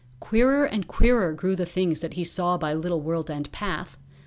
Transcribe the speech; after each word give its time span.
Queerer 0.19 0.65
and 0.65 0.87
queerer 0.87 1.31
grew 1.31 1.55
the 1.55 1.63
things 1.67 1.99
that 1.99 2.15
he 2.15 2.23
saw 2.23 2.57
by 2.57 2.73
little 2.73 3.01
World 3.01 3.29
End 3.29 3.51
Path. 3.51 3.99